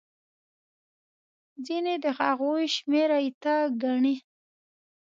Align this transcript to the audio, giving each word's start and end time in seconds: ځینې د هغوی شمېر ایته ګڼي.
ځینې 1.65 1.93
د 2.03 2.05
هغوی 2.19 2.63
شمېر 2.75 3.09
ایته 3.19 3.55
ګڼي. 3.81 4.15